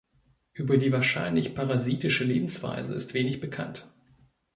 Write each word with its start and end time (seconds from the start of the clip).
Über 0.53 0.77
die 0.77 0.91
wahrscheinlich 0.91 1.53
parasitische 1.53 2.23
Lebensweise 2.23 2.95
ist 2.95 3.13
wenig 3.13 3.39
bekannt. 3.39 3.87